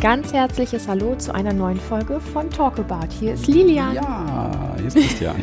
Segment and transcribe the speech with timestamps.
[0.00, 3.08] ganz herzliches Hallo zu einer neuen Folge von Talk About.
[3.20, 3.94] Hier ist Lilian.
[3.94, 5.36] Ja, hier ist Christian.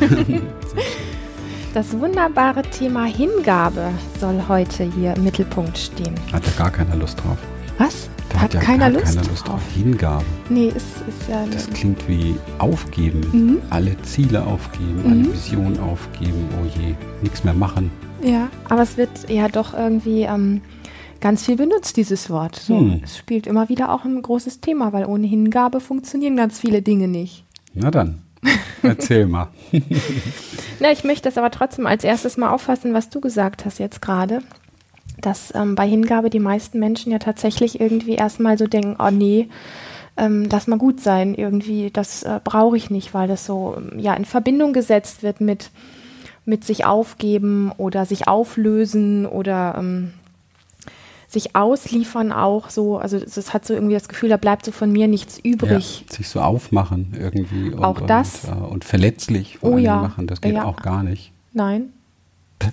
[1.74, 6.12] das wunderbare Thema Hingabe soll heute hier im Mittelpunkt stehen.
[6.32, 7.38] Hat ja gar keiner Lust drauf.
[7.78, 8.10] Was?
[8.30, 9.62] Da hat, hat ja keiner, Lust, keiner Lust drauf.
[9.76, 10.24] Hingabe.
[10.48, 11.44] Nee, ist, ist ja.
[11.52, 13.20] Das klingt wie aufgeben.
[13.30, 13.62] Mhm.
[13.70, 15.12] Alle Ziele aufgeben, mhm.
[15.12, 16.48] alle Visionen aufgeben.
[16.60, 17.92] Oh je, nichts mehr machen.
[18.22, 20.22] Ja, aber es wird ja doch irgendwie.
[20.22, 20.62] Ähm,
[21.20, 22.56] ganz viel benutzt, dieses Wort.
[22.56, 23.00] So, hm.
[23.04, 27.08] Es spielt immer wieder auch ein großes Thema, weil ohne Hingabe funktionieren ganz viele Dinge
[27.08, 27.44] nicht.
[27.74, 28.22] Na dann,
[28.82, 29.48] erzähl mal.
[30.80, 34.00] Na, ich möchte das aber trotzdem als erstes mal auffassen, was du gesagt hast jetzt
[34.00, 34.40] gerade.
[35.20, 39.48] Dass ähm, bei Hingabe die meisten Menschen ja tatsächlich irgendwie erstmal so denken, oh nee,
[40.18, 43.98] ähm, lass mal gut sein, irgendwie, das äh, brauche ich nicht, weil das so ähm,
[43.98, 45.70] ja in Verbindung gesetzt wird mit,
[46.44, 50.12] mit sich aufgeben oder sich auflösen oder ähm,
[51.28, 54.90] sich ausliefern auch so, also es hat so irgendwie das Gefühl, da bleibt so von
[54.90, 56.04] mir nichts übrig.
[56.08, 59.96] Ja, sich so aufmachen irgendwie und, auch das und, äh, und verletzlich vor oh, ja.
[59.96, 60.64] machen, das geht ja.
[60.64, 61.32] auch gar nicht.
[61.52, 61.92] Nein.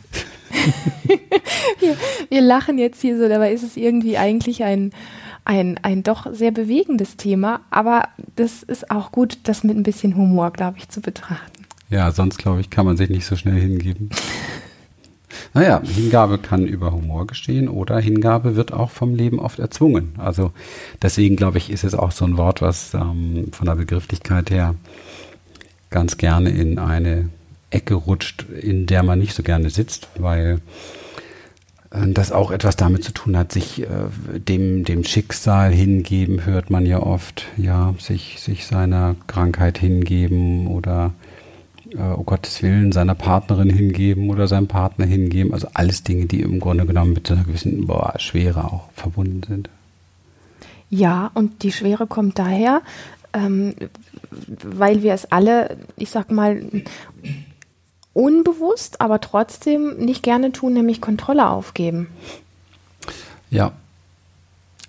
[1.80, 1.98] wir,
[2.30, 4.92] wir lachen jetzt hier so, dabei ist es irgendwie eigentlich ein,
[5.44, 10.16] ein, ein doch sehr bewegendes Thema, aber das ist auch gut, das mit ein bisschen
[10.16, 11.66] Humor, glaube ich, zu betrachten.
[11.90, 14.10] Ja, sonst glaube ich, kann man sich nicht so schnell hingeben.
[15.56, 20.14] Naja, Hingabe kann über Humor geschehen oder Hingabe wird auch vom Leben oft erzwungen.
[20.18, 20.52] Also
[21.02, 24.76] deswegen glaube ich, ist es auch so ein Wort, was ähm, von der Begrifflichkeit her
[25.90, 27.30] ganz gerne in eine
[27.70, 30.60] Ecke rutscht, in der man nicht so gerne sitzt, weil
[31.92, 33.88] äh, das auch etwas damit zu tun hat, sich äh,
[34.38, 41.14] dem, dem Schicksal hingeben, hört man ja oft, ja, sich, sich seiner Krankheit hingeben oder
[41.98, 45.54] äh, um Gottes Willen seiner Partnerin hingeben oder seinem Partner hingeben.
[45.54, 49.70] Also alles Dinge, die im Grunde genommen mit einer gewissen boah, Schwere auch verbunden sind.
[50.90, 52.82] Ja, und die Schwere kommt daher,
[53.34, 53.74] ähm,
[54.64, 56.62] weil wir es alle, ich sag mal,
[58.14, 62.08] unbewusst, aber trotzdem nicht gerne tun, nämlich Kontrolle aufgeben.
[63.50, 63.74] Ja.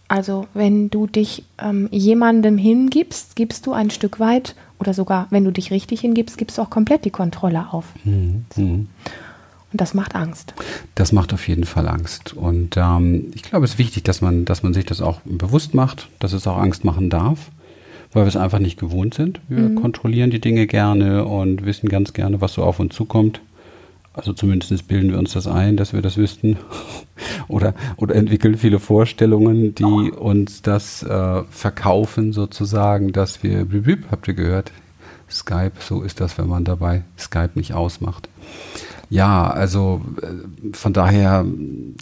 [0.09, 5.45] Also wenn du dich ähm, jemandem hingibst, gibst du ein Stück weit oder sogar, wenn
[5.45, 7.87] du dich richtig hingibst, gibst du auch komplett die Kontrolle auf.
[8.05, 8.45] Mhm.
[8.55, 8.63] So.
[8.63, 8.89] Mhm.
[9.73, 10.55] Und das macht Angst.
[10.95, 12.35] Das macht auf jeden Fall Angst.
[12.35, 15.75] Und ähm, ich glaube, es ist wichtig, dass man, dass man sich das auch bewusst
[15.75, 17.51] macht, dass es auch Angst machen darf,
[18.13, 19.41] weil wir es einfach nicht gewohnt sind.
[19.49, 19.75] Wir mhm.
[19.75, 23.41] kontrollieren die Dinge gerne und wissen ganz gerne, was so auf uns zukommt.
[24.17, 26.57] Also zumindest bilden wir uns das ein, dass wir das wüssten.
[27.49, 33.67] oder, oder entwickeln viele Vorstellungen, die uns das äh, verkaufen sozusagen, dass wir,
[34.11, 34.73] habt ihr gehört,
[35.31, 38.29] Skype, so ist das, wenn man dabei Skype nicht ausmacht.
[39.09, 41.45] Ja, also äh, von daher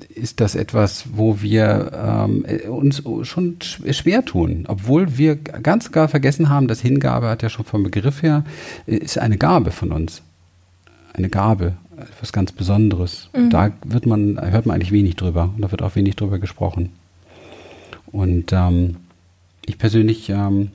[0.08, 6.48] ist das etwas, wo wir ähm, uns schon schwer tun, obwohl wir ganz klar vergessen
[6.48, 8.44] haben, dass Hingabe hat ja schon vom Begriff her,
[8.86, 10.22] äh, ist eine Gabe von uns.
[11.12, 13.28] Eine Gabe etwas ganz Besonderes.
[13.36, 13.50] Mhm.
[13.50, 16.92] Da wird man, hört man eigentlich wenig drüber und da wird auch wenig drüber gesprochen.
[18.06, 18.96] Und ähm,
[19.66, 20.70] ich persönlich ähm,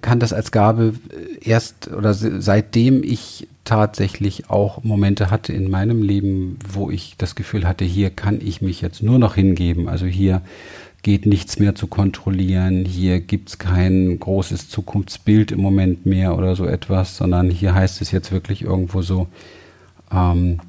[0.00, 0.94] kann das als Gabe
[1.40, 7.66] erst oder seitdem ich tatsächlich auch Momente hatte in meinem Leben, wo ich das Gefühl
[7.66, 9.88] hatte, hier kann ich mich jetzt nur noch hingeben.
[9.88, 10.42] Also hier
[11.04, 16.56] geht nichts mehr zu kontrollieren, hier gibt es kein großes Zukunftsbild im Moment mehr oder
[16.56, 19.28] so etwas, sondern hier heißt es jetzt wirklich irgendwo so,
[20.10, 20.60] ähm,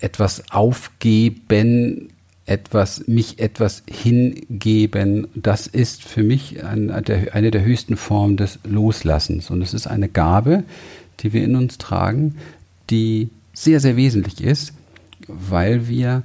[0.00, 2.08] etwas aufgeben,
[2.46, 8.58] etwas, mich etwas hingeben, das ist für mich ein, der, eine der höchsten Formen des
[8.64, 9.50] Loslassens.
[9.50, 10.64] Und es ist eine Gabe,
[11.20, 12.36] die wir in uns tragen,
[12.88, 14.72] die sehr, sehr wesentlich ist,
[15.28, 16.22] weil wir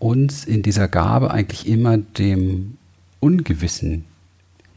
[0.00, 2.78] uns in dieser Gabe eigentlich immer dem
[3.20, 4.06] Ungewissen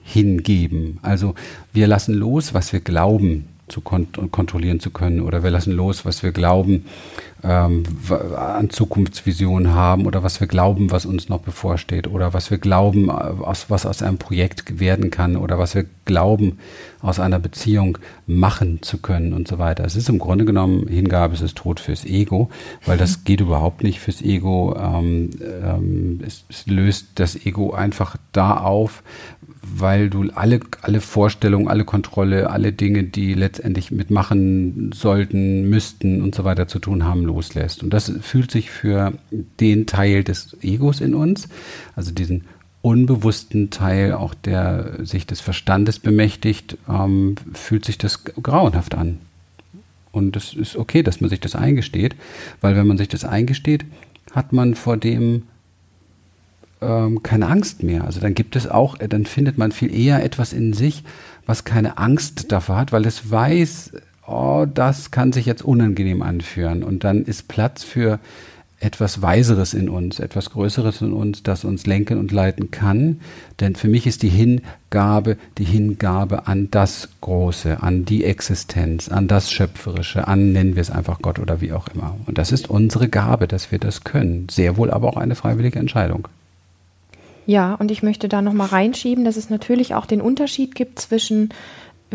[0.04, 1.00] hingeben.
[1.02, 1.34] Also
[1.72, 6.06] wir lassen los, was wir glauben zu kont kontrollieren zu können oder wir lassen los,
[6.06, 6.86] was wir glauben
[7.44, 7.84] ähm,
[8.38, 13.10] an Zukunftsvisionen haben oder was wir glauben, was uns noch bevorsteht oder was wir glauben,
[13.10, 16.60] äh, aus, was aus einem Projekt werden kann oder was wir glauben,
[17.02, 17.98] aus einer Beziehung
[18.28, 19.84] machen zu können und so weiter.
[19.84, 22.50] Es ist im Grunde genommen Hingabe, es ist Tod fürs Ego,
[22.86, 24.78] weil das geht überhaupt nicht fürs Ego.
[24.80, 29.04] Ähm, ähm, es, es löst das Ego einfach da auf,
[29.64, 36.36] weil du alle, alle Vorstellungen, alle Kontrolle, alle Dinge, die letztendlich mitmachen sollten, müssten und
[36.36, 37.82] so weiter zu tun haben, loslässt.
[37.82, 41.48] Und das fühlt sich für den Teil des Egos in uns,
[41.96, 42.44] also diesen
[42.82, 49.20] unbewussten Teil, auch der sich des Verstandes bemächtigt, ähm, fühlt sich das grauenhaft an.
[50.12, 52.16] Und es ist okay, dass man sich das eingesteht,
[52.60, 53.86] weil wenn man sich das eingesteht,
[54.34, 55.44] hat man vor dem
[56.84, 58.04] ähm, keine Angst mehr.
[58.04, 61.04] Also dann gibt es auch, äh, dann findet man viel eher etwas in sich,
[61.46, 63.94] was keine Angst davor hat, weil es weiß,
[64.28, 66.84] oh, das kann sich jetzt unangenehm anführen.
[66.84, 68.20] Und dann ist Platz für
[68.84, 73.22] etwas Weiseres in uns, etwas Größeres in uns, das uns lenken und leiten kann.
[73.60, 79.28] Denn für mich ist die Hingabe die Hingabe an das Große, an die Existenz, an
[79.28, 82.18] das Schöpferische, an, nennen wir es einfach Gott oder wie auch immer.
[82.26, 84.48] Und das ist unsere Gabe, dass wir das können.
[84.52, 86.28] Sehr wohl aber auch eine freiwillige Entscheidung.
[87.46, 91.50] Ja, und ich möchte da nochmal reinschieben, dass es natürlich auch den Unterschied gibt zwischen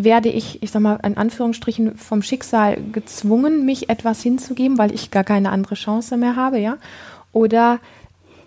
[0.01, 5.11] werde ich, ich sag mal, in Anführungsstrichen vom Schicksal gezwungen, mich etwas hinzugeben, weil ich
[5.11, 6.79] gar keine andere Chance mehr habe, ja?
[7.33, 7.81] Oder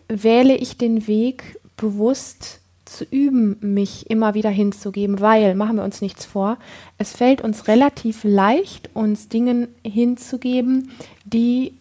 [0.08, 6.02] wähle ich den Weg bewusst zu üben, mich immer wieder hinzugeben, weil, machen wir uns
[6.02, 6.58] nichts vor,
[6.98, 10.92] es fällt uns relativ leicht, uns Dingen hinzugeben,
[11.26, 11.74] die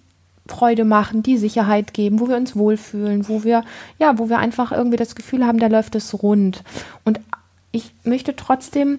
[0.51, 3.65] Freude machen, die Sicherheit geben, wo wir uns wohlfühlen, wo wir,
[3.99, 6.63] ja, wo wir einfach irgendwie das Gefühl haben, da läuft es rund.
[7.05, 7.21] Und
[7.73, 8.99] ich möchte trotzdem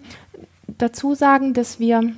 [0.78, 2.14] dazu sagen, dass wir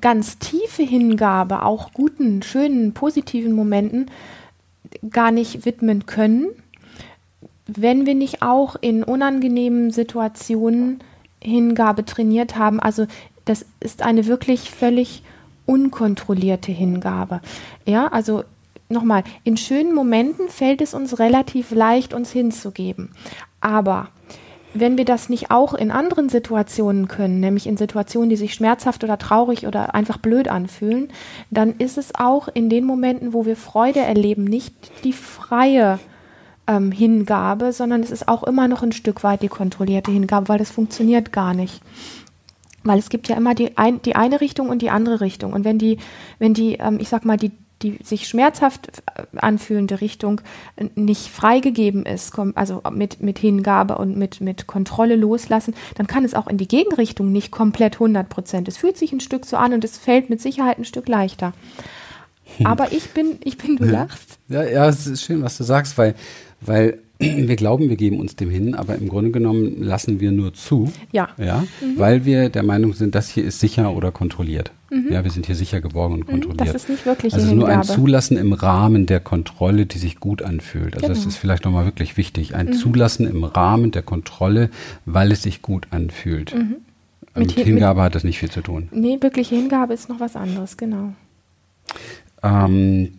[0.00, 4.10] ganz tiefe Hingabe, auch guten, schönen, positiven Momenten
[5.10, 6.48] gar nicht widmen können,
[7.66, 11.00] wenn wir nicht auch in unangenehmen Situationen
[11.40, 12.80] Hingabe trainiert haben.
[12.80, 13.06] Also
[13.44, 15.22] das ist eine wirklich völlig
[15.66, 17.40] unkontrollierte Hingabe.
[17.86, 18.44] Ja, also
[18.88, 23.10] nochmal, in schönen Momenten fällt es uns relativ leicht, uns hinzugeben.
[23.60, 24.08] Aber
[24.74, 29.04] wenn wir das nicht auch in anderen Situationen können, nämlich in Situationen, die sich schmerzhaft
[29.04, 31.08] oder traurig oder einfach blöd anfühlen,
[31.50, 34.74] dann ist es auch in den Momenten, wo wir Freude erleben, nicht
[35.04, 36.00] die freie
[36.66, 40.58] ähm, Hingabe, sondern es ist auch immer noch ein Stück weit die kontrollierte Hingabe, weil
[40.58, 41.80] das funktioniert gar nicht.
[42.84, 45.52] Weil es gibt ja immer die, ein, die eine Richtung und die andere Richtung.
[45.52, 45.98] Und wenn die,
[46.38, 47.50] wenn die, ähm, ich sag mal, die
[47.82, 50.40] die sich schmerzhaft äh, anfühlende Richtung
[50.76, 56.24] äh, nicht freigegeben ist, also mit, mit Hingabe und mit, mit Kontrolle loslassen, dann kann
[56.24, 58.68] es auch in die Gegenrichtung nicht komplett 100 Prozent.
[58.68, 61.52] Es fühlt sich ein Stück so an und es fällt mit Sicherheit ein Stück leichter.
[62.64, 64.38] Aber ich bin, ich bin, du lachst.
[64.48, 66.14] Ja, ja, es ist schön, was du sagst, weil,
[66.60, 70.52] weil wir glauben, wir geben uns dem hin, aber im Grunde genommen lassen wir nur
[70.52, 70.92] zu.
[71.12, 71.28] Ja.
[71.38, 71.98] Ja, mhm.
[71.98, 74.72] weil wir der Meinung sind, das hier ist sicher oder kontrolliert.
[74.90, 75.12] Mhm.
[75.12, 76.74] Ja, wir sind hier sicher geborgen und mhm, kontrolliert.
[76.74, 80.42] Das ist nicht wirklich Also nur ein Zulassen im Rahmen der Kontrolle, die sich gut
[80.42, 80.94] anfühlt.
[80.94, 81.18] Also genau.
[81.18, 82.54] das ist vielleicht nochmal wirklich wichtig.
[82.54, 82.72] Ein mhm.
[82.72, 84.70] Zulassen im Rahmen der Kontrolle,
[85.04, 86.54] weil es sich gut anfühlt.
[86.54, 86.76] Mhm.
[87.36, 88.88] Mit, mit Hingabe mit, hat das nicht viel zu tun.
[88.92, 91.14] Nee, wirkliche Hingabe ist noch was anderes, genau.
[92.42, 93.10] Ähm,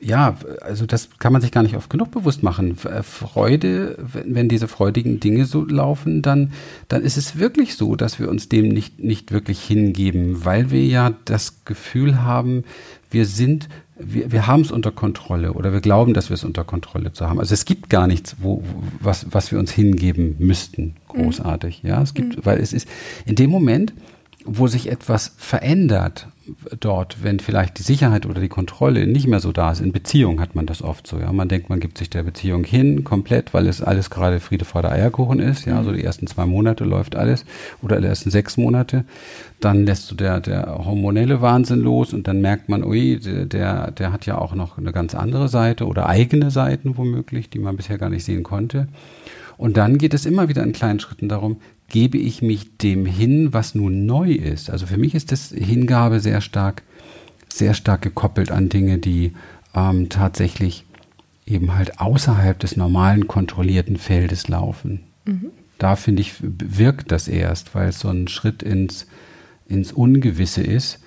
[0.00, 2.76] ja, also das kann man sich gar nicht oft genug bewusst machen.
[2.84, 6.52] Äh, Freude, wenn diese freudigen Dinge so laufen, dann,
[6.88, 10.84] dann ist es wirklich so, dass wir uns dem nicht, nicht wirklich hingeben, weil wir
[10.84, 12.64] ja das Gefühl haben,
[13.10, 16.64] wir sind, wir, wir haben es unter Kontrolle oder wir glauben, dass wir es unter
[16.64, 17.40] Kontrolle zu haben.
[17.40, 18.62] Also es gibt gar nichts, wo,
[19.00, 21.82] was, was wir uns hingeben müssten, großartig.
[21.82, 21.88] Mhm.
[21.88, 22.40] Ja, es gibt, mhm.
[22.44, 22.88] weil es ist
[23.24, 23.92] in dem Moment,
[24.44, 26.28] wo sich etwas verändert
[26.80, 29.80] dort, wenn vielleicht die Sicherheit oder die Kontrolle nicht mehr so da ist.
[29.80, 31.18] In Beziehungen hat man das oft so.
[31.18, 34.64] Ja, man denkt, man gibt sich der Beziehung hin komplett, weil es alles gerade Friede
[34.64, 35.64] vor der Eierkuchen ist.
[35.64, 37.44] Ja, so die ersten zwei Monate läuft alles
[37.82, 39.04] oder die ersten sechs Monate.
[39.60, 44.12] Dann lässt so der der hormonelle Wahnsinn los und dann merkt man, ui, der der
[44.12, 47.98] hat ja auch noch eine ganz andere Seite oder eigene Seiten womöglich, die man bisher
[47.98, 48.88] gar nicht sehen konnte.
[49.58, 51.56] Und dann geht es immer wieder in kleinen Schritten darum,
[51.88, 54.70] gebe ich mich dem hin, was nun neu ist.
[54.70, 56.82] Also für mich ist das Hingabe sehr stark,
[57.48, 59.32] sehr stark gekoppelt an Dinge, die
[59.74, 60.84] ähm, tatsächlich
[61.46, 65.04] eben halt außerhalb des normalen kontrollierten Feldes laufen.
[65.24, 65.50] Mhm.
[65.78, 69.06] Da finde ich, wirkt das erst, weil es so ein Schritt ins,
[69.68, 71.00] ins Ungewisse ist.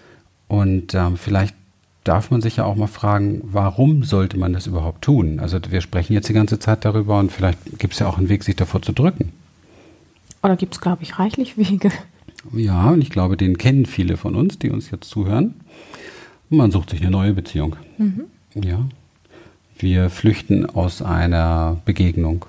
[0.47, 1.55] Und ähm, vielleicht
[2.03, 5.39] darf man sich ja auch mal fragen, warum sollte man das überhaupt tun?
[5.39, 8.29] Also wir sprechen jetzt die ganze Zeit darüber und vielleicht gibt es ja auch einen
[8.29, 9.33] Weg, sich davor zu drücken.
[10.41, 11.91] Oder gibt es, glaube ich, reichlich Wege?
[12.53, 15.55] Ja, und ich glaube, den kennen viele von uns, die uns jetzt zuhören.
[16.49, 17.75] Man sucht sich eine neue Beziehung.
[17.97, 18.25] Mhm.
[18.55, 18.85] Ja.
[19.77, 22.45] Wir flüchten aus einer Begegnung.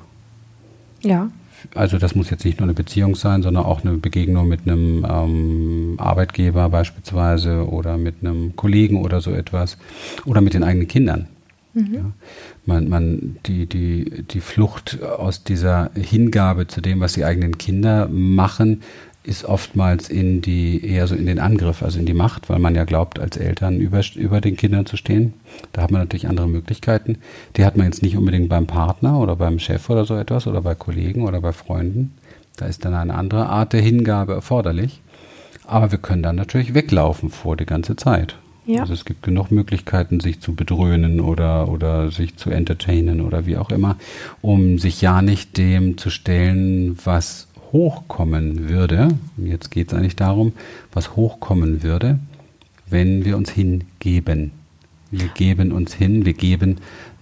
[1.02, 1.30] Ja.
[1.75, 5.04] Also das muss jetzt nicht nur eine Beziehung sein, sondern auch eine Begegnung mit einem
[5.09, 9.76] ähm, Arbeitgeber beispielsweise oder mit einem Kollegen oder so etwas
[10.25, 11.28] oder mit den eigenen Kindern.
[11.74, 11.94] Mhm.
[11.94, 12.12] Ja
[12.70, 18.08] man, man die, die, die Flucht aus dieser Hingabe zu dem, was die eigenen Kinder
[18.08, 18.82] machen,
[19.22, 22.74] ist oftmals in die, eher so in den Angriff, also in die Macht, weil man
[22.74, 25.34] ja glaubt, als Eltern über, über den Kindern zu stehen.
[25.72, 27.18] Da hat man natürlich andere Möglichkeiten.
[27.56, 30.62] Die hat man jetzt nicht unbedingt beim Partner oder beim Chef oder so etwas oder
[30.62, 32.14] bei Kollegen oder bei Freunden.
[32.56, 35.02] Da ist dann eine andere Art der Hingabe erforderlich.
[35.66, 38.36] Aber wir können dann natürlich weglaufen vor die ganze Zeit.
[38.74, 38.82] Ja.
[38.82, 43.56] Also es gibt genug Möglichkeiten, sich zu bedröhnen oder, oder sich zu entertainen oder wie
[43.56, 43.96] auch immer,
[44.40, 49.08] um sich ja nicht dem zu stellen, was hochkommen würde.
[49.36, 50.52] Jetzt geht es eigentlich darum,
[50.92, 52.18] was hochkommen würde,
[52.88, 54.52] wenn wir uns hingeben.
[55.10, 56.76] Wir geben uns hin, wir geben,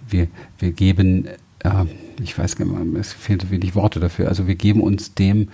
[0.07, 0.27] wir,
[0.59, 1.25] wir geben,
[1.59, 1.85] äh,
[2.21, 5.49] ich weiß gar nicht, es fehlen wenig Worte dafür, also wir geben uns dem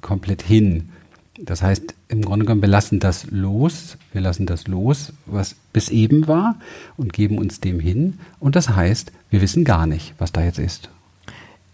[0.00, 0.88] komplett hin.
[1.38, 5.88] Das heißt, im Grunde genommen, wir lassen das los, wir lassen das los, was bis
[5.88, 6.56] eben war
[6.96, 8.20] und geben uns dem hin.
[8.38, 10.90] Und das heißt, wir wissen gar nicht, was da jetzt ist.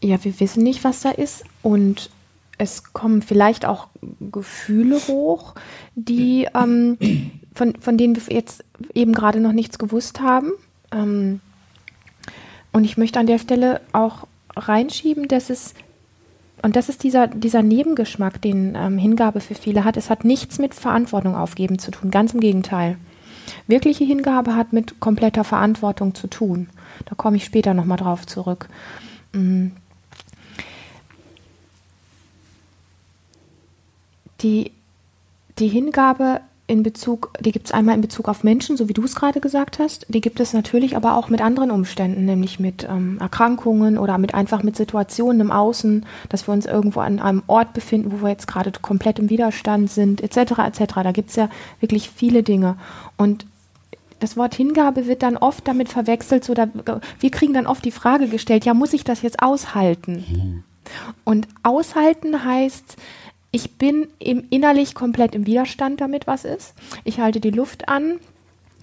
[0.03, 1.45] Ja, wir wissen nicht, was da ist.
[1.63, 2.11] Und
[2.57, 3.89] es kommen vielleicht auch
[4.33, 5.55] Gefühle hoch,
[5.95, 6.97] die, ähm,
[7.55, 8.65] von, von denen wir jetzt
[8.95, 10.53] eben gerade noch nichts gewusst haben.
[10.91, 11.41] Ähm,
[12.73, 14.27] und ich möchte an der Stelle auch
[14.57, 15.75] reinschieben, dass es
[16.63, 19.97] und das ist dieser, dieser Nebengeschmack, den ähm, Hingabe für viele hat.
[19.97, 22.99] Es hat nichts mit Verantwortung aufgeben zu tun, ganz im Gegenteil.
[23.67, 26.69] Wirkliche Hingabe hat mit kompletter Verantwortung zu tun.
[27.07, 28.69] Da komme ich später nochmal drauf zurück.
[29.33, 29.73] Mhm.
[34.43, 34.73] Die,
[35.59, 36.41] die Hingabe
[36.71, 39.41] in Bezug, die gibt es einmal in Bezug auf Menschen, so wie du es gerade
[39.41, 40.07] gesagt hast.
[40.09, 44.35] Die gibt es natürlich aber auch mit anderen Umständen, nämlich mit ähm, Erkrankungen oder mit
[44.35, 48.31] einfach mit Situationen im Außen, dass wir uns irgendwo an einem Ort befinden, wo wir
[48.31, 50.59] jetzt gerade komplett im Widerstand sind, etc.
[50.59, 50.95] etc.
[51.03, 51.51] Da gibt es ja
[51.81, 52.77] wirklich viele Dinge.
[53.17, 53.47] Und
[54.21, 56.69] das Wort Hingabe wird dann oft damit verwechselt, so da,
[57.19, 60.25] wir kriegen dann oft die Frage gestellt, ja, muss ich das jetzt aushalten?
[60.31, 60.65] Mhm.
[61.25, 62.97] Und aushalten heißt,
[63.53, 66.75] ich bin im, innerlich komplett im Widerstand damit, was ist.
[67.05, 68.21] Ich halte die Luft an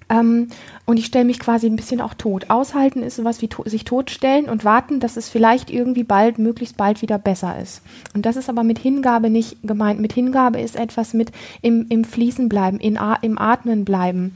[0.10, 0.48] ähm,
[0.86, 2.50] und ich stelle mich quasi ein bisschen auch tot.
[2.50, 6.78] Aushalten ist sowas wie to sich totstellen und warten, dass es vielleicht irgendwie bald, möglichst
[6.78, 7.82] bald wieder besser ist.
[8.14, 10.00] Und das ist aber mit Hingabe nicht gemeint.
[10.00, 11.32] Mit Hingabe ist etwas mit
[11.62, 14.36] im, im Fließen bleiben, in, im Atmen bleiben,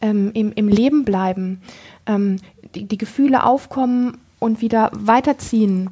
[0.00, 1.60] ähm, im, im Leben bleiben,
[2.06, 2.36] ähm,
[2.74, 5.90] die, die Gefühle aufkommen und wieder weiterziehen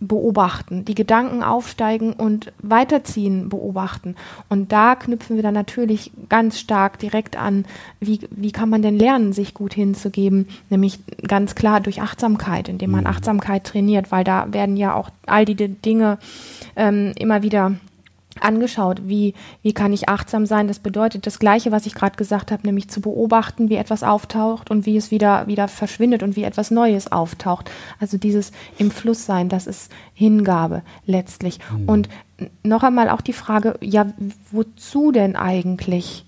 [0.00, 4.16] beobachten, die Gedanken aufsteigen und weiterziehen beobachten.
[4.48, 7.66] Und da knüpfen wir dann natürlich ganz stark direkt an,
[8.00, 12.90] wie, wie kann man denn lernen, sich gut hinzugeben, nämlich ganz klar durch Achtsamkeit, indem
[12.90, 13.08] man mhm.
[13.10, 16.18] Achtsamkeit trainiert, weil da werden ja auch all die Dinge
[16.74, 17.74] ähm, immer wieder
[18.42, 20.68] angeschaut, wie, wie kann ich achtsam sein.
[20.68, 24.70] Das bedeutet das Gleiche, was ich gerade gesagt habe, nämlich zu beobachten, wie etwas auftaucht
[24.70, 27.70] und wie es wieder, wieder verschwindet und wie etwas Neues auftaucht.
[28.00, 31.58] Also dieses im Fluss sein, das ist Hingabe letztlich.
[31.70, 31.88] Mhm.
[31.88, 32.08] Und
[32.62, 34.06] noch einmal auch die Frage, ja,
[34.50, 36.24] wozu denn eigentlich?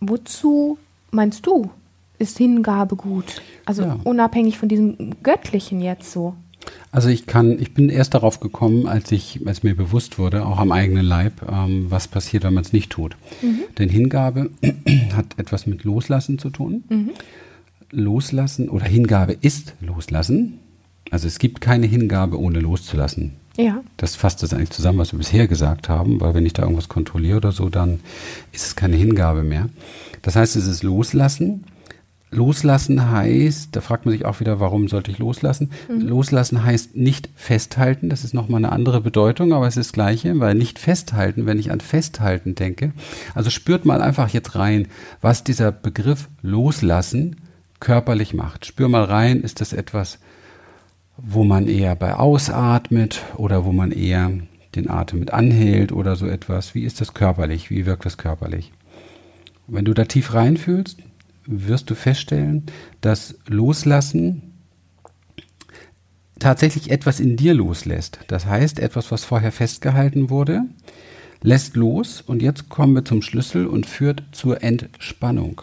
[0.00, 0.78] Wozu
[1.10, 1.70] meinst du,
[2.18, 3.42] ist Hingabe gut?
[3.64, 3.98] Also ja.
[4.04, 6.34] unabhängig von diesem Göttlichen jetzt so.
[6.90, 10.58] Also ich kann, ich bin erst darauf gekommen, als ich, als mir bewusst wurde, auch
[10.58, 13.16] am eigenen Leib, ähm, was passiert, wenn man es nicht tut.
[13.40, 13.60] Mhm.
[13.78, 14.50] Denn Hingabe
[15.16, 16.84] hat etwas mit Loslassen zu tun.
[16.88, 17.10] Mhm.
[17.90, 20.58] Loslassen oder Hingabe ist Loslassen.
[21.10, 23.32] Also es gibt keine Hingabe ohne loszulassen.
[23.56, 23.82] Ja.
[23.96, 26.88] Das fasst das eigentlich zusammen, was wir bisher gesagt haben, weil wenn ich da irgendwas
[26.88, 28.00] kontrolliere oder so, dann
[28.52, 29.68] ist es keine Hingabe mehr.
[30.22, 31.64] Das heißt, es ist Loslassen
[32.32, 35.70] Loslassen heißt, da fragt man sich auch wieder, warum sollte ich loslassen?
[35.88, 36.00] Mhm.
[36.00, 40.40] Loslassen heißt nicht festhalten, das ist nochmal eine andere Bedeutung, aber es ist das Gleiche,
[40.40, 42.92] weil nicht festhalten, wenn ich an Festhalten denke.
[43.34, 44.88] Also spürt mal einfach jetzt rein,
[45.20, 47.36] was dieser Begriff Loslassen
[47.80, 48.64] körperlich macht.
[48.64, 50.18] Spür mal rein, ist das etwas,
[51.18, 54.30] wo man eher bei ausatmet oder wo man eher
[54.74, 56.74] den Atem mit anhält oder so etwas.
[56.74, 57.68] Wie ist das körperlich?
[57.68, 58.72] Wie wirkt das körperlich?
[59.72, 60.98] wenn du da tief reinfühlst,
[61.46, 62.66] wirst du feststellen,
[63.00, 64.52] dass Loslassen
[66.38, 68.18] tatsächlich etwas in dir loslässt.
[68.26, 70.62] Das heißt, etwas, was vorher festgehalten wurde,
[71.42, 75.62] lässt los und jetzt kommen wir zum Schlüssel und führt zur Entspannung.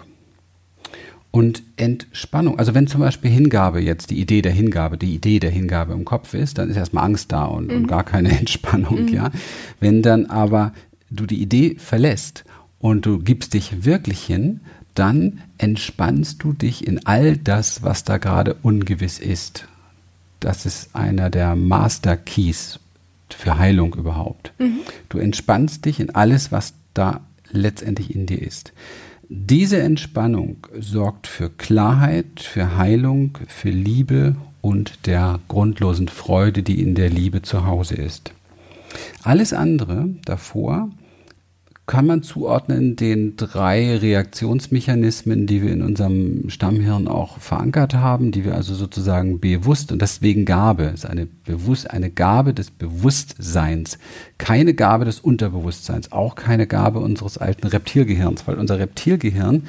[1.31, 5.51] Und Entspannung, also wenn zum Beispiel Hingabe jetzt die Idee der Hingabe, die Idee der
[5.51, 7.77] Hingabe im Kopf ist, dann ist erstmal Angst da und, mhm.
[7.77, 9.09] und gar keine Entspannung, mhm.
[9.09, 9.31] ja.
[9.79, 10.73] Wenn dann aber
[11.11, 12.45] du die Idee verlässt
[12.79, 14.61] und du gibst dich wirklich hin,
[14.95, 19.67] dann entspannst du dich in all das, was da gerade ungewiss ist.
[20.39, 22.79] Das ist einer der Master Keys
[23.29, 24.53] für Heilung überhaupt.
[24.57, 24.79] Mhm.
[25.09, 28.73] Du entspannst dich in alles, was da letztendlich in dir ist.
[29.29, 36.95] Diese Entspannung sorgt für Klarheit, für Heilung, für Liebe und der grundlosen Freude, die in
[36.95, 38.31] der Liebe zu Hause ist.
[39.23, 40.89] Alles andere davor
[41.89, 48.45] kann man zuordnen den drei Reaktionsmechanismen, die wir in unserem Stammhirn auch verankert haben, die
[48.45, 53.97] wir also sozusagen bewusst und deswegen Gabe ist eine bewusst eine Gabe des Bewusstseins,
[54.37, 59.63] keine Gabe des Unterbewusstseins, auch keine Gabe unseres alten Reptilgehirns, weil unser Reptilgehirn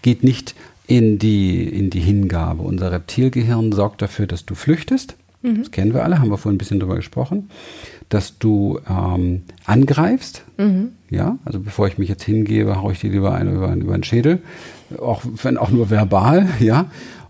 [0.00, 0.54] geht nicht
[0.86, 2.62] in die in die Hingabe.
[2.62, 5.16] Unser Reptilgehirn sorgt dafür, dass du flüchtest.
[5.42, 5.58] Mhm.
[5.58, 7.50] Das kennen wir alle, haben wir vorhin ein bisschen drüber gesprochen
[8.08, 10.44] dass du ähm, angreifst.
[10.56, 10.92] Mhm.
[11.10, 14.02] Ja, also bevor ich mich jetzt hingebe, haue ich dir lieber eine über, über den
[14.02, 14.40] Schädel,
[14.98, 16.86] auch wenn auch nur verbal, ja.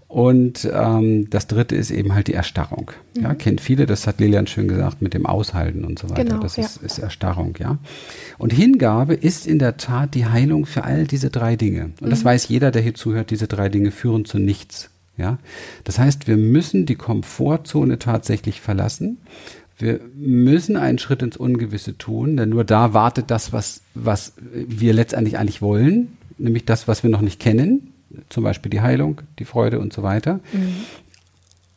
[0.08, 2.92] Und ähm, das dritte ist eben halt die Erstarrung.
[3.14, 3.22] Mhm.
[3.22, 6.24] Ja, kennt viele, das hat Lilian schön gesagt, mit dem Aushalten und so weiter.
[6.24, 6.86] Genau, das ist, ja.
[6.86, 7.78] ist Erstarrung, ja.
[8.38, 11.86] Und Hingabe ist in der Tat die Heilung für all diese drei Dinge.
[12.00, 12.10] Und mhm.
[12.10, 14.90] das weiß jeder, der hier zuhört, diese drei Dinge führen zu nichts.
[15.18, 15.38] Ja,
[15.84, 19.16] das heißt, wir müssen die Komfortzone tatsächlich verlassen
[19.78, 24.92] wir müssen einen Schritt ins Ungewisse tun, denn nur da wartet das, was, was wir
[24.92, 27.92] letztendlich eigentlich wollen, nämlich das, was wir noch nicht kennen,
[28.28, 30.40] zum Beispiel die Heilung, die Freude und so weiter.
[30.52, 30.76] Mhm.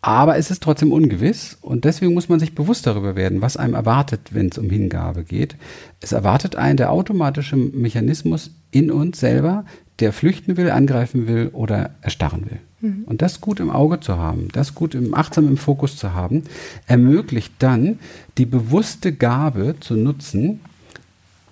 [0.01, 3.73] Aber es ist trotzdem ungewiss und deswegen muss man sich bewusst darüber werden, was einem
[3.73, 5.57] erwartet, wenn es um Hingabe geht.
[5.99, 9.65] Es erwartet einen der automatische Mechanismus in uns selber,
[9.99, 12.59] der flüchten will, angreifen will oder erstarren will.
[12.81, 16.43] Und das gut im Auge zu haben, das gut im achtsam im Fokus zu haben,
[16.87, 17.99] ermöglicht dann
[18.37, 20.61] die bewusste Gabe zu nutzen,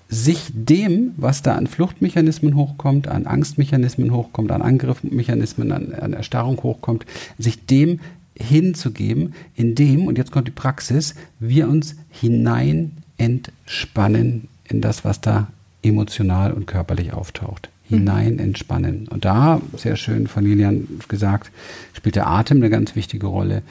[0.10, 6.63] sich dem, was da an Fluchtmechanismen hochkommt, an Angstmechanismen hochkommt, an Angriffmechanismen, an, an Erstarrung
[6.63, 7.05] hochkommt,
[7.38, 8.00] sich dem
[8.39, 15.48] hinzugeben, indem, und jetzt kommt die Praxis, wir uns hinein entspannen in das, was da
[15.81, 19.08] emotional und körperlich auftaucht hinein entspannen.
[19.08, 21.51] Und da, sehr schön von Lilian gesagt,
[21.94, 23.62] spielt der Atem eine ganz wichtige Rolle.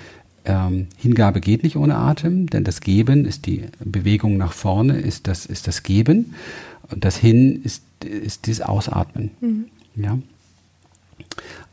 [0.45, 5.27] Ähm, Hingabe geht nicht ohne Atem, denn das Geben ist die Bewegung nach vorne, ist
[5.27, 6.35] das, ist das Geben.
[6.91, 9.31] Und das Hin ist, ist dieses Ausatmen.
[9.41, 9.65] Mhm.
[9.97, 10.19] Ja.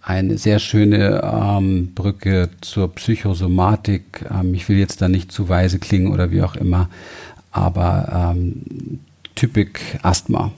[0.02, 4.26] Eine sehr schöne ähm, Brücke zur Psychosomatik.
[4.30, 6.90] Ähm, ich will jetzt da nicht zu weise klingen oder wie auch immer,
[7.52, 9.00] aber ähm,
[9.36, 10.52] Typik Asthma.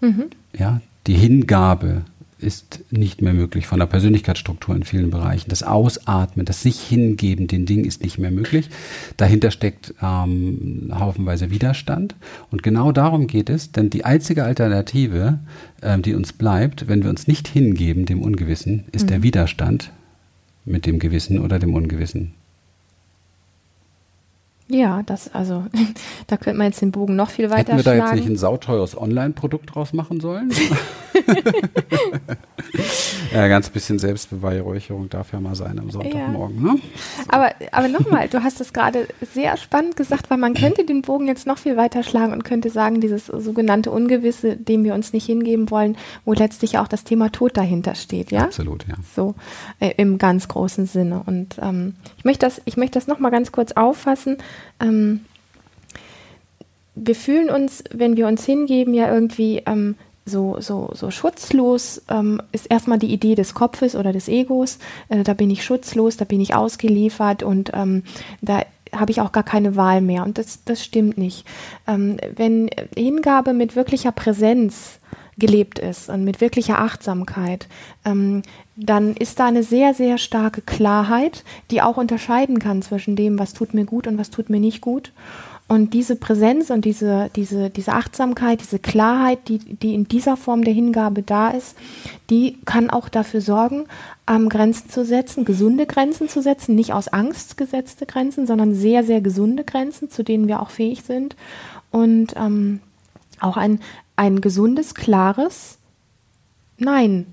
[0.00, 0.24] Mhm.
[0.58, 2.02] Ja, die Hingabe
[2.38, 5.50] ist nicht mehr möglich von der Persönlichkeitsstruktur in vielen Bereichen.
[5.50, 8.70] Das Ausatmen, das sich hingeben, den Ding ist nicht mehr möglich.
[9.16, 12.14] Dahinter steckt ähm, haufenweise Widerstand.
[12.50, 15.40] Und genau darum geht es, denn die einzige Alternative,
[15.82, 19.08] ähm, die uns bleibt, wenn wir uns nicht hingeben dem Ungewissen, ist mhm.
[19.08, 19.90] der Widerstand
[20.64, 22.34] mit dem Gewissen oder dem Ungewissen.
[24.70, 25.64] Ja, das, also,
[26.26, 28.00] da könnte man jetzt den Bogen noch viel weiter Hätten wir schlagen.
[28.00, 30.52] da jetzt nicht ein sauteures Online-Produkt draus machen sollen?
[33.32, 36.66] ja, ganz bisschen Selbstbeweihräucherung darf ja mal sein am Sonntagmorgen.
[36.66, 36.74] Ja.
[36.74, 36.78] Ne?
[36.78, 37.24] So.
[37.28, 41.26] Aber, aber nochmal, du hast es gerade sehr spannend gesagt, weil man könnte den Bogen
[41.26, 45.26] jetzt noch viel weiter schlagen und könnte sagen, dieses sogenannte Ungewisse, dem wir uns nicht
[45.26, 48.42] hingeben wollen, wo letztlich auch das Thema Tod dahinter steht, ja?
[48.42, 48.96] Absolut, ja.
[49.16, 49.34] So
[49.80, 51.22] äh, im ganz großen Sinne.
[51.24, 54.36] Und ähm, ich möchte das, ich möchte das nochmal ganz kurz auffassen.
[54.80, 55.24] Ähm,
[56.94, 59.94] wir fühlen uns, wenn wir uns hingeben, ja irgendwie ähm,
[60.24, 64.78] so, so, so schutzlos ähm, ist erstmal die Idee des Kopfes oder des Egos.
[65.08, 68.02] Äh, da bin ich schutzlos, da bin ich ausgeliefert und ähm,
[68.40, 68.62] da
[68.94, 70.24] habe ich auch gar keine Wahl mehr.
[70.24, 71.46] Und das, das stimmt nicht.
[71.86, 74.98] Ähm, wenn Hingabe mit wirklicher Präsenz
[75.38, 77.68] gelebt ist und mit wirklicher Achtsamkeit,
[78.04, 78.42] ähm,
[78.76, 83.52] dann ist da eine sehr, sehr starke Klarheit, die auch unterscheiden kann zwischen dem, was
[83.52, 85.12] tut mir gut und was tut mir nicht gut.
[85.70, 90.64] Und diese Präsenz und diese, diese, diese Achtsamkeit, diese Klarheit, die, die in dieser Form
[90.64, 91.76] der Hingabe da ist,
[92.30, 93.84] die kann auch dafür sorgen,
[94.26, 99.04] ähm, Grenzen zu setzen, gesunde Grenzen zu setzen, nicht aus Angst gesetzte Grenzen, sondern sehr,
[99.04, 101.36] sehr gesunde Grenzen, zu denen wir auch fähig sind.
[101.90, 102.80] Und ähm,
[103.40, 103.80] auch ein,
[104.18, 105.78] ein gesundes, klares
[106.76, 107.26] Nein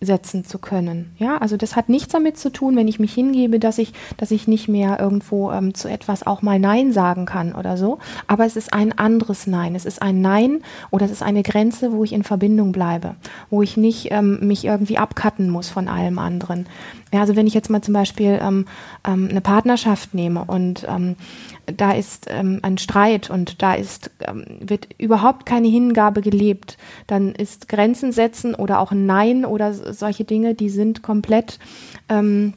[0.00, 1.14] setzen zu können.
[1.18, 4.30] Ja, also das hat nichts damit zu tun, wenn ich mich hingebe, dass ich, dass
[4.30, 7.98] ich nicht mehr irgendwo ähm, zu etwas auch mal Nein sagen kann oder so.
[8.26, 9.74] Aber es ist ein anderes Nein.
[9.74, 13.14] Es ist ein Nein oder es ist eine Grenze, wo ich in Verbindung bleibe,
[13.50, 16.66] wo ich nicht ähm, mich irgendwie abcutten muss von allem anderen.
[17.14, 18.66] Ja, also wenn ich jetzt mal zum Beispiel ähm,
[19.06, 21.14] ähm, eine Partnerschaft nehme und ähm,
[21.64, 27.32] da ist ähm, ein Streit und da ist, ähm, wird überhaupt keine Hingabe gelebt, dann
[27.32, 31.60] ist Grenzen setzen oder auch ein Nein oder solche Dinge, die sind komplett
[32.08, 32.54] ähm,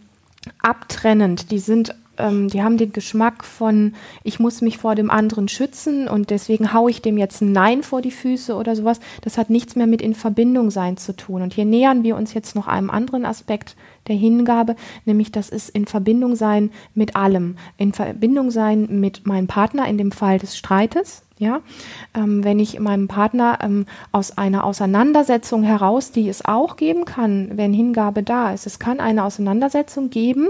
[0.64, 3.94] abtrennend, die sind die haben den Geschmack von,
[4.24, 7.84] ich muss mich vor dem anderen schützen und deswegen haue ich dem jetzt ein Nein
[7.84, 9.00] vor die Füße oder sowas.
[9.22, 11.44] Das hat nichts mehr mit in Verbindung sein zu tun.
[11.44, 13.76] Und hier nähern wir uns jetzt noch einem anderen Aspekt
[14.08, 19.48] der Hingabe, nämlich das ist in Verbindung sein mit allem, in Verbindung sein mit meinem
[19.48, 21.62] Partner in dem Fall des Streites, ja,
[22.16, 27.52] ähm, wenn ich meinem Partner ähm, aus einer Auseinandersetzung heraus, die es auch geben kann,
[27.54, 30.48] wenn Hingabe da ist, es kann eine Auseinandersetzung geben,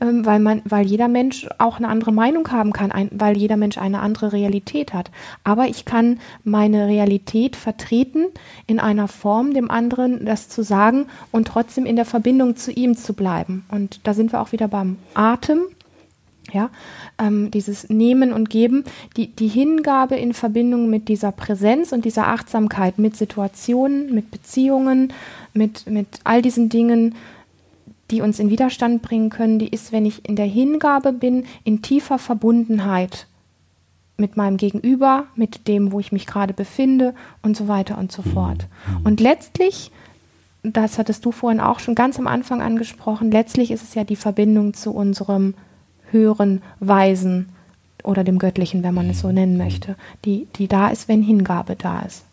[0.00, 3.56] ähm, weil man, weil jeder Mensch auch eine andere Meinung haben kann, ein, weil jeder
[3.56, 5.10] Mensch eine andere Realität hat.
[5.42, 8.26] Aber ich kann meine Realität vertreten
[8.68, 12.81] in einer Form, dem anderen das zu sagen und trotzdem in der Verbindung zu ihm
[12.96, 13.64] zu bleiben.
[13.70, 15.60] Und da sind wir auch wieder beim Atem
[16.52, 16.70] ja,
[17.18, 18.84] ähm, dieses Nehmen und Geben,
[19.16, 25.12] die, die Hingabe in Verbindung mit dieser Präsenz und dieser Achtsamkeit, mit Situationen, mit Beziehungen,
[25.54, 27.14] mit, mit all diesen Dingen,
[28.10, 31.80] die uns in Widerstand bringen können, die ist, wenn ich in der Hingabe bin, in
[31.80, 33.26] tiefer Verbundenheit
[34.18, 38.22] mit meinem Gegenüber, mit dem, wo ich mich gerade befinde und so weiter und so
[38.22, 38.66] fort.
[38.86, 39.06] Mhm.
[39.06, 39.90] Und letztlich,
[40.62, 44.16] das hattest du vorhin auch schon ganz am Anfang angesprochen, letztlich ist es ja die
[44.16, 45.54] Verbindung zu unserem
[46.10, 47.48] höheren Weisen
[48.04, 51.76] oder dem Göttlichen, wenn man es so nennen möchte, die, die da ist, wenn Hingabe
[51.76, 52.24] da ist.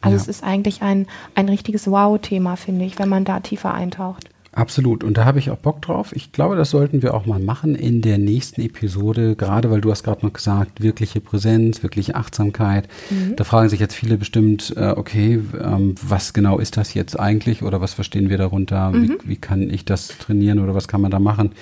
[0.00, 0.22] Also ja.
[0.22, 4.27] es ist eigentlich ein, ein richtiges Wow-Thema, finde ich, wenn man da tiefer eintaucht.
[4.52, 5.04] Absolut.
[5.04, 6.12] Und da habe ich auch Bock drauf.
[6.16, 9.90] Ich glaube, das sollten wir auch mal machen in der nächsten Episode, gerade weil du
[9.90, 12.88] hast gerade noch gesagt, wirkliche Präsenz, wirkliche Achtsamkeit.
[13.10, 13.36] Mhm.
[13.36, 17.62] Da fragen sich jetzt viele bestimmt, äh, okay, ähm, was genau ist das jetzt eigentlich
[17.62, 18.90] oder was verstehen wir darunter?
[18.90, 19.18] Mhm.
[19.22, 21.52] Wie, wie kann ich das trainieren oder was kann man da machen?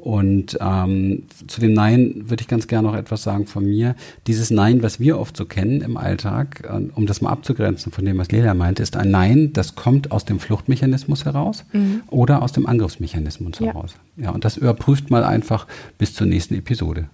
[0.00, 3.94] Und ähm, zu dem Nein würde ich ganz gerne noch etwas sagen von mir.
[4.26, 8.06] Dieses Nein, was wir oft so kennen im Alltag, äh, um das mal abzugrenzen von
[8.06, 12.02] dem, was Lelia meinte, ist ein Nein, das kommt aus dem Fluchtmechanismus heraus mhm.
[12.06, 13.66] oder aus dem Angriffsmechanismus ja.
[13.66, 13.94] heraus.
[14.16, 15.66] Ja, und das überprüft mal einfach
[15.98, 17.10] bis zur nächsten Episode.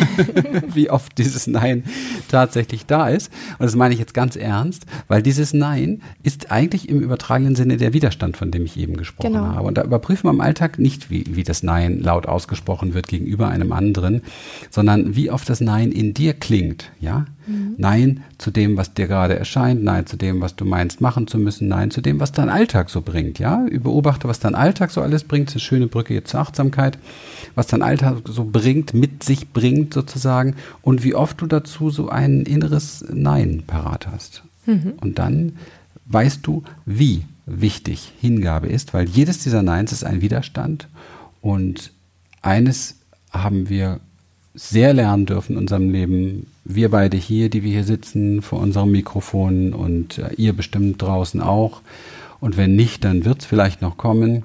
[0.74, 1.84] wie oft dieses Nein
[2.28, 3.30] tatsächlich da ist.
[3.58, 7.76] Und das meine ich jetzt ganz ernst, weil dieses Nein ist eigentlich im übertragenen Sinne
[7.76, 9.46] der Widerstand, von dem ich eben gesprochen genau.
[9.46, 9.66] habe.
[9.66, 13.48] Und da überprüfen wir im Alltag nicht, wie, wie das Nein laut ausgesprochen wird gegenüber
[13.48, 14.22] einem anderen,
[14.70, 16.90] sondern wie oft das Nein in dir klingt.
[17.00, 17.26] Ja?
[17.46, 17.74] Mhm.
[17.78, 21.38] Nein zu dem, was dir gerade erscheint, nein zu dem, was du meinst machen zu
[21.38, 23.38] müssen, nein zu dem, was dein Alltag so bringt.
[23.38, 25.48] Ja, beobachte, was dein Alltag so alles bringt.
[25.48, 26.98] Das ist eine schöne Brücke jetzt zur Achtsamkeit,
[27.54, 32.08] was dein Alltag so bringt, mit sich bringt sozusagen und wie oft du dazu so
[32.08, 34.42] ein inneres Nein parat hast.
[34.66, 34.94] Mhm.
[35.00, 35.56] Und dann
[36.06, 40.88] weißt du, wie wichtig Hingabe ist, weil jedes dieser Neins ist ein Widerstand
[41.40, 41.90] und
[42.40, 42.96] eines
[43.32, 44.00] haben wir
[44.54, 46.46] sehr lernen dürfen in unserem Leben.
[46.64, 51.40] Wir beide hier, die wir hier sitzen vor unserem Mikrofon und äh, ihr bestimmt draußen
[51.40, 51.80] auch.
[52.40, 54.44] Und wenn nicht, dann wird es vielleicht noch kommen,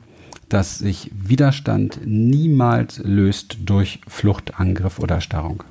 [0.50, 5.64] dass sich Widerstand niemals löst durch Flucht, Angriff oder Starrung.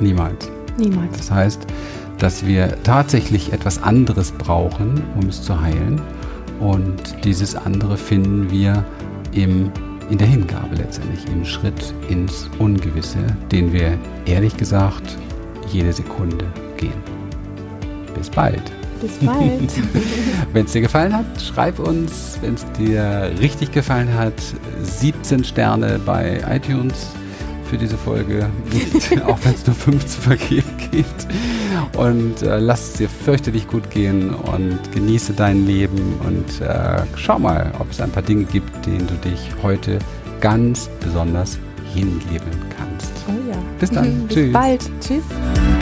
[0.00, 0.50] Niemals.
[0.78, 1.16] Niemals.
[1.16, 1.66] Das heißt,
[2.18, 6.00] dass wir tatsächlich etwas anderes brauchen, um es zu heilen.
[6.60, 8.84] Und dieses andere finden wir
[9.32, 9.70] im
[10.10, 13.18] in der Hingabe letztendlich, im Schritt ins Ungewisse,
[13.52, 15.16] den wir ehrlich gesagt
[15.70, 16.92] jede Sekunde gehen.
[18.14, 18.62] Bis bald.
[19.00, 19.70] Bis bald.
[20.52, 22.38] Wenn es dir gefallen hat, schreib uns.
[22.40, 24.34] Wenn es dir richtig gefallen hat,
[24.82, 27.08] 17 Sterne bei iTunes
[27.68, 28.48] für diese Folge,
[29.26, 31.26] auch wenn es nur 5 zu vergeben gibt.
[31.96, 37.38] Und äh, lass es dir fürchterlich gut gehen und genieße dein Leben und äh, schau
[37.38, 39.98] mal, ob es ein paar Dinge gibt, denen du dich heute
[40.40, 41.58] ganz besonders
[41.94, 43.12] hingeben kannst.
[43.28, 43.56] Oh ja.
[43.78, 44.26] Bis dann.
[44.28, 44.52] Bis Tschüss.
[44.52, 44.90] bald.
[45.00, 45.77] Tschüss.